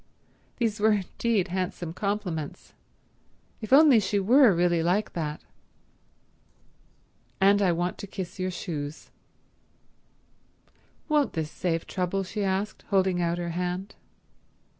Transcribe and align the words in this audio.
These 0.57 0.79
were 0.79 0.93
indeed 0.93 1.49
handsome 1.49 1.93
compliments. 1.93 2.73
If 3.61 3.71
only 3.71 3.99
she 3.99 4.17
were 4.19 4.51
really 4.51 4.81
like 4.81 5.13
that... 5.13 5.43
"And 7.39 7.61
I 7.61 7.71
want 7.71 7.99
to 7.99 8.07
kiss 8.07 8.39
your 8.39 8.49
shoes." 8.49 9.11
"Won't 11.07 11.33
this 11.33 11.51
save 11.51 11.85
trouble?" 11.85 12.23
she 12.23 12.41
asked, 12.43 12.81
holding 12.87 13.21
out 13.21 13.37
her 13.37 13.49
hand. 13.51 13.93